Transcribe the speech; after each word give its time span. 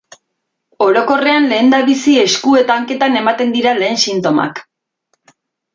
Orokorrean 0.85 1.45
lehendabizi 1.51 2.15
esku 2.23 2.57
eta 2.63 2.79
hanketan 2.81 3.21
ematen 3.23 3.55
dira 3.59 3.79
lehen 3.83 4.05
sintomak. 4.07 4.65